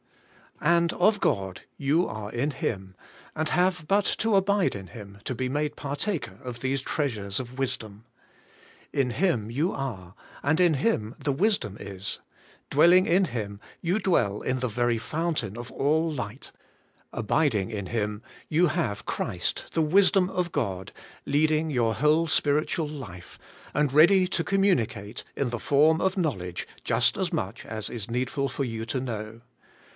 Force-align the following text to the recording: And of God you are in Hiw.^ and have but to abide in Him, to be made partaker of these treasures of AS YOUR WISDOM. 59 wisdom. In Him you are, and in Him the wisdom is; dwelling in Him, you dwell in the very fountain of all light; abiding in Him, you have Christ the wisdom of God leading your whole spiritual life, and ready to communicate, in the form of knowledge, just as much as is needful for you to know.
And 0.59 0.93
of 0.93 1.19
God 1.19 1.61
you 1.77 2.07
are 2.07 2.31
in 2.31 2.51
Hiw.^ 2.51 2.93
and 3.35 3.49
have 3.49 3.87
but 3.87 4.05
to 4.19 4.35
abide 4.35 4.75
in 4.75 4.87
Him, 4.87 5.19
to 5.25 5.33
be 5.35 5.49
made 5.49 5.75
partaker 5.75 6.37
of 6.43 6.59
these 6.59 6.81
treasures 6.83 7.39
of 7.39 7.49
AS 7.51 7.51
YOUR 7.51 7.57
WISDOM. 7.57 8.05
59 8.93 9.07
wisdom. 9.07 9.07
In 9.07 9.09
Him 9.11 9.51
you 9.51 9.71
are, 9.73 10.13
and 10.43 10.59
in 10.59 10.75
Him 10.75 11.15
the 11.23 11.31
wisdom 11.31 11.77
is; 11.79 12.19
dwelling 12.69 13.05
in 13.07 13.25
Him, 13.25 13.59
you 13.81 13.99
dwell 13.99 14.41
in 14.41 14.59
the 14.59 14.67
very 14.67 14.97
fountain 14.99 15.57
of 15.57 15.71
all 15.71 16.11
light; 16.11 16.51
abiding 17.11 17.69
in 17.71 17.87
Him, 17.87 18.21
you 18.49 18.67
have 18.67 19.05
Christ 19.05 19.65
the 19.73 19.81
wisdom 19.83 20.29
of 20.31 20.51
God 20.51 20.91
leading 21.27 21.69
your 21.71 21.95
whole 21.95 22.25
spiritual 22.25 22.87
life, 22.87 23.37
and 23.73 23.93
ready 23.93 24.27
to 24.27 24.43
communicate, 24.43 25.23
in 25.35 25.49
the 25.49 25.59
form 25.59 25.99
of 26.01 26.17
knowledge, 26.17 26.67
just 26.83 27.17
as 27.17 27.31
much 27.31 27.65
as 27.65 27.89
is 27.89 28.09
needful 28.09 28.49
for 28.49 28.63
you 28.63 28.83
to 28.85 28.99
know. 28.99 29.41